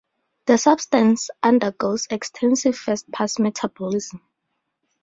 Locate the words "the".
0.47-0.57